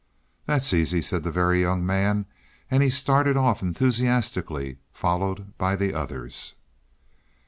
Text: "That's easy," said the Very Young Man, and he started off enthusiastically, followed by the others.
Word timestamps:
"That's 0.47 0.73
easy," 0.73 0.99
said 0.99 1.21
the 1.21 1.29
Very 1.31 1.61
Young 1.61 1.85
Man, 1.85 2.25
and 2.71 2.81
he 2.81 2.89
started 2.89 3.37
off 3.37 3.61
enthusiastically, 3.61 4.79
followed 4.91 5.55
by 5.59 5.75
the 5.75 5.93
others. 5.93 6.55